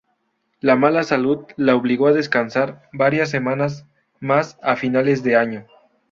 La 0.61 0.75
mala 0.75 1.03
salud 1.03 1.43
la 1.57 1.75
obligó 1.75 2.07
a 2.07 2.11
descansar 2.13 2.89
varias 2.91 3.29
semanas 3.29 3.85
más 4.19 4.57
a 4.63 4.75
finales 4.75 5.21
de 5.21 5.35
año. 5.35 5.67